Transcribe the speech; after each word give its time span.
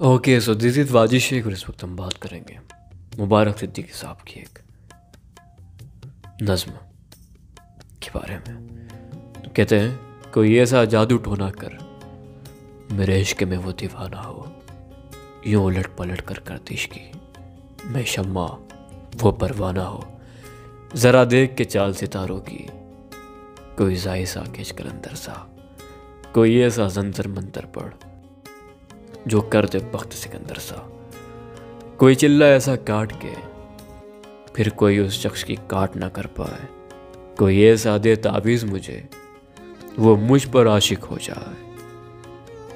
Okay 0.00 0.38
so 0.40 0.54
this 0.54 0.90
Wajish 0.90 1.28
Sheikh 1.28 1.44
और 1.46 1.52
इस 1.52 1.68
वक्त 1.68 1.82
हम 1.84 1.96
बात 1.96 2.14
करेंगे 2.22 2.58
मुबारक 3.18 3.58
सिद्दीकी 3.58 3.92
साहब 3.92 4.18
की 4.28 4.40
एक 4.40 4.58
नज्म 6.42 6.72
के 8.02 8.10
बारे 8.10 8.36
में। 8.38 8.56
तो 9.34 9.50
कहते 9.56 9.78
हैं, 9.80 9.98
कोई 10.34 10.56
ऐसा 10.58 10.84
जादू 10.84 11.16
टोना 11.18 11.50
कर, 11.62 11.78
मेरे 12.92 13.20
इश्क 13.20 13.42
में 13.42 13.56
वो 13.56 13.72
दीवाना 13.72 14.20
हो, 14.20 14.46
यूँ 15.46 15.64
उलट 15.64 15.96
पलट 15.96 16.20
कर 16.20 16.38
करतिश 16.40 16.88
की, 16.92 17.10
मैं 17.86 18.04
शम्मा, 18.04 18.46
वो 19.16 19.32
परवाना 19.32 19.84
हो। 19.84 20.04
ज़रा 20.94 21.24
देख 21.24 21.54
के 21.54 21.64
चाल 21.64 21.94
सितारों 21.94 22.40
की, 22.40 22.66
कोई 23.78 23.96
जायसा 23.96 24.40
केच 24.56 24.70
कलंदर 24.70 25.14
सा, 25.16 25.34
कोई 26.34 26.60
ऐसा 26.60 26.88
जंतर 26.90 27.28
मंतर 27.28 27.66
पढ़ 27.76 27.92
जो 29.28 29.40
कर 29.40 29.66
दे 29.68 29.78
वक्त 29.78 30.12
सिकंदर 30.12 30.54
सा। 30.54 30.88
कोई 31.98 32.14
चिल्ला 32.14 32.46
ऐसा 32.46 32.76
काट 32.76 33.12
के, 33.12 33.34
फिर 34.56 34.70
कोई 34.70 34.98
उस 34.98 35.22
शख्स 35.22 35.42
की 35.42 35.56
काट 35.70 35.96
ना 35.96 36.08
कर 36.08 36.26
पाए। 36.26 36.66
कोई 37.38 37.62
ऐसा 37.64 37.98
दे 37.98 38.16
ताबीज़ 38.16 38.66
मुझे, 38.66 39.08
वो 39.98 40.16
मुझ 40.16 40.44
पर 40.44 40.68
आशिक 40.68 41.04
हो 41.04 41.16
जाए। 41.16 41.54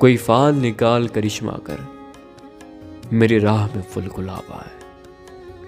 कोई 0.01 0.17
फाल 0.17 0.55
निकाल 0.55 1.09
करिश्मा 1.09 1.53
कर, 1.53 1.79
मेरी 3.13 3.39
राह 3.39 3.67
में 3.77 3.83
फुल 3.83 4.07
गुलाब 4.07 4.53
आए। 4.53 4.75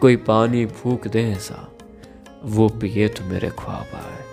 कोई 0.01 0.17
पानी 0.17 0.67
फूक 0.67 1.09
दे 1.09 1.23
ऐसा, 1.23 1.69
वो 2.45 2.69
पिए 2.69 3.09
तो 3.09 3.25
मेरे 3.25 3.51
ख्वाब 3.51 3.97
आए। 3.97 4.25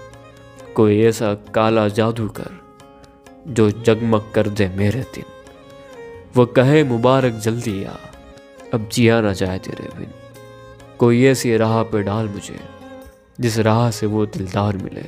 कोई 0.76 1.02
ऐसा 1.02 1.34
काला 1.34 1.88
जादू 1.88 2.28
कर, 2.30 2.52
जो 3.48 3.72
जगमग 3.72 4.32
कर 4.36 4.50
दे 4.50 4.68
मेरे 4.68 5.02
दिन। 5.02 5.35
वो 6.36 6.46
कहे, 6.46 6.84
मुबारक 6.84 7.34
जल्दी 7.34 7.84
आ। 7.84 7.96
अब 8.74 8.90
जिया 8.92 9.22
ना 9.22 9.34
जाए 9.34 9.60
तेरे 9.60 9.90
बिन। 9.98 10.12
कोई 11.00 11.26
ऐसी 11.26 11.58
राह 11.58 11.84
पे 11.84 12.04
डाल 12.04 12.30
मुझे, 12.30 12.60
जिस 13.40 13.60
राह 13.60 13.92
से 13.92 14.06
वो 14.06 14.26
दिलदार 14.26 14.78
मिले। 14.78 15.04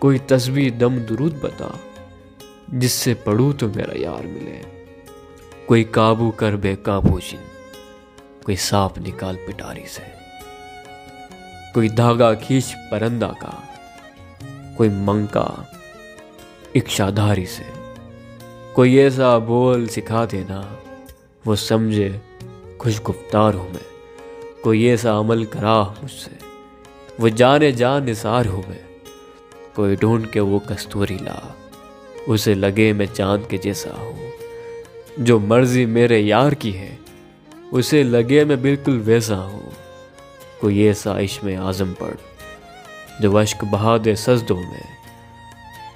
कोई 0.00 0.18
तस्वीर 0.18 0.74
दम 0.74 0.98
दुरूद 0.98 1.40
बता, 1.44 1.80
जिससे 2.74 3.14
पढ़ूँ 3.14 3.52
तो 3.52 3.68
मेरा 3.68 4.00
यार 4.00 4.26
मिले। 4.26 4.64
कोई 5.68 5.84
काबू 5.84 6.30
कर 6.30 6.56
बेकाबू 6.56 7.20
जिन, 7.20 7.40
कोई 8.46 8.56
सांप 8.56 8.98
निकाल 8.98 9.36
पिटारी 9.36 9.86
से। 9.86 10.02
कोई 11.74 11.88
धागा 11.88 12.34
खींच 12.34 12.74
परंदा 12.90 13.28
का, 13.28 13.62
कोई 14.78 14.88
मंका 14.88 15.70
इच्छाधारी 16.76 17.46
से। 17.46 17.79
कोई 18.74 18.96
ऐसा 18.98 19.38
बोल 19.38 19.86
सिखा 19.86 20.24
देना 20.26 20.58
वो 21.44 21.54
समझे 21.56 22.20
खुश 22.80 23.00
गुफ्तार 23.02 23.54
हूँ 23.54 23.70
मैं। 23.72 23.86
कोई 24.64 24.86
ऐसा 24.86 25.16
अमल 25.18 25.44
करा 25.44 25.82
मुझसे, 26.02 26.38
वो 27.20 27.28
जाने 27.30 27.72
जा 27.72 27.98
निसार 28.00 28.46
हूँ 28.46 28.62
मैं। 28.68 28.80
कोई 29.76 29.96
ढूंढ 29.96 30.26
के 30.26 30.40
वो 30.40 30.58
कस्तूरी 30.58 31.16
ला, 31.16 31.40
उसे 32.28 32.54
लगे 32.54 32.92
मैं 32.92 33.06
चाँद 33.06 33.46
के 33.50 33.58
जैसा 33.58 33.90
हूँ। 33.90 35.24
जो 35.24 35.38
मर्ज़ी 35.40 35.84
मेरे 35.86 36.20
यार 36.20 36.54
की 36.54 36.70
है, 36.70 36.98
उसे 37.72 38.02
लगे 38.04 38.44
मैं 38.44 38.62
बिल्कुल 38.62 38.98
वैसा 39.00 39.36
हूँ। 39.36 39.72
कोई 40.60 40.86
ऐसा 40.86 41.18
इश्क 41.18 41.44
में 41.44 41.56
आज़म 41.56 41.92
पढ़ 41.94 42.16
जो 43.22 43.32
अश्क 43.32 43.64
बहा 43.64 43.98
दे 43.98 44.16
सजदों 44.16 44.56
में, 44.56 44.88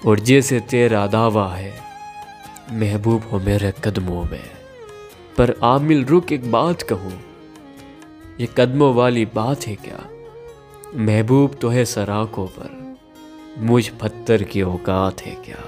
और 0.06 0.20
जैसे 0.20 0.60
तेरा 0.60 1.06
दावा 1.06 1.48
है 1.54 1.72
महबूब 2.72 3.22
हो 3.32 3.38
मेरे 3.38 3.72
कदमों 3.84 4.24
में। 4.24 4.50
पर 5.38 5.54
आमिल, 5.62 6.04
रुक 6.04 6.32
एक 6.32 6.52
बात 6.52 6.82
कहूँ। 6.82 7.20
ये 8.40 8.48
कदमों 8.56 8.94
वाली 8.94 9.24
बात 9.24 9.66
है 9.66 9.74
क्या? 9.74 10.08
महबूब 10.94 11.54
तो 11.60 11.68
है 11.68 11.84
सराखों 11.84 12.46
पर। 12.46 12.96
मुझ 13.58 13.88
पत्थर 13.88 14.42
की 14.42 14.62
औकात 14.62 15.20
है 15.20 15.34
क्या? 15.34 15.64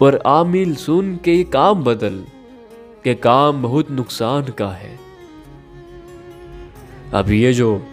पर 0.00 0.16
आमिल, 0.26 0.76
सुन 0.76 1.16
के 1.16 1.34
ये 1.34 1.44
काम 1.44 1.84
बदल, 1.84 2.24
के 3.04 3.14
काम 3.14 3.62
बहुत 3.62 3.90
नुकसान 3.90 4.42
का 4.42 4.68
है। 4.68 4.98
अब 7.14 7.30
ये 7.30 7.52
जो 7.52 7.86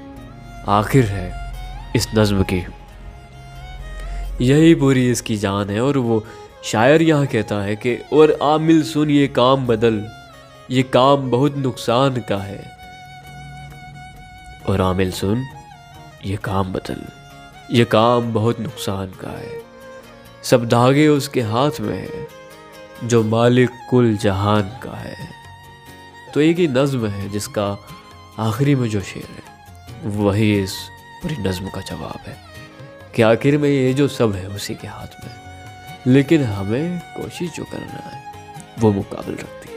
आखिर 0.68 1.04
है, 1.04 1.54
इस 1.96 2.08
नज्म 2.16 2.44
की, 2.44 2.66
यही 4.42 4.76
पूरी 4.76 5.12
इसकी 5.12 5.38
जान 5.38 5.70
है, 5.70 5.82
और 5.82 5.98
वो 5.98 6.24
शायर 6.66 7.02
यहाँ 7.02 7.26
कहता 7.26 7.62
है 7.62 7.76
कि, 7.76 7.96
और 8.14 8.40
आमिल 8.42 8.84
सुन 8.84 9.10
ये 9.10 9.28
काम 9.28 9.68
बदल, 9.68 10.08
ये 10.72 10.84
काम 10.84 11.32
बहुत 11.32 11.58
नुकसान 11.58 12.22
का 12.22 12.38
है। 12.38 12.78
और 14.70 14.82
आमिल 14.82 15.12
सुन, 15.12 15.46
ये 16.26 16.38
काम 16.38 16.74
बदल, 16.74 17.02
ये 17.72 17.86
काम 17.86 18.34
बहुत 18.34 18.60
नुकसान 18.60 19.08
का 19.08 19.30
है। 19.30 19.62
सब 20.44 20.70
धागे 20.70 21.08
उसके 21.08 21.42
हाथ 21.42 21.72
में 21.80 21.98
है, 21.98 22.28
जो 23.04 23.24
मालिक 23.24 23.70
कुल 23.90 24.18
जहान 24.18 24.62
का 24.62 24.98
है। 24.98 25.30
तो 26.34 26.42
एक 26.42 26.58
ही 26.58 26.68
नज्म 26.68 27.08
है 27.08 27.30
जिसका 27.30 27.78
आखिरी 28.40 28.76
में 28.76 28.90
जो 28.90 29.02
शेर 29.02 29.28
है, 29.30 29.44
वही 30.06 30.64
इस 30.64 30.74
पूरी 31.24 31.36
नज्म 31.36 31.70
का 31.70 31.82
जवाब 31.82 32.20
है 32.28 32.38
कि 33.16 33.22
आखिर 33.22 33.58
में 33.58 33.70
ये 33.70 33.94
जो 33.94 34.08
सब 34.08 34.34
है 34.34 34.48
उसी 34.48 34.76
के 34.76 34.88
हाथ 34.88 35.26
में। 35.26 35.45
लेकिन 36.08 36.44
हमें 36.44 37.00
कोशिश 37.00 37.56
जो 37.56 37.64
करना 37.64 38.10
है 38.10 38.24
वो 38.80 38.92
मुकाबल 38.92 39.34
रखती 39.34 39.75